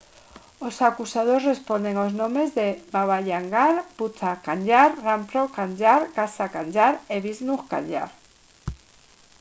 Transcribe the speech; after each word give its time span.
os 0.67 0.75
acusados 0.89 1.45
responden 1.51 1.95
aos 1.97 2.13
nomes 2.21 2.49
de 2.57 2.67
baba 2.93 3.19
kanjar 3.29 3.73
bhutha 3.97 4.31
kanjar 4.47 4.89
rampro 5.05 5.43
kanjar 5.57 6.01
gaza 6.17 6.45
kanjar 6.55 6.93
e 7.13 7.15
vishnu 7.25 7.55
kanjar 7.71 8.09